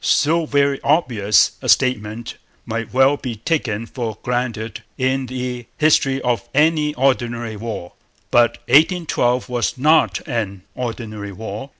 [0.03, 6.49] So very obvious a statement might well be taken for granted in the history of
[6.55, 7.93] any ordinary war.
[8.31, 11.69] But '1812' was not an ordinary war.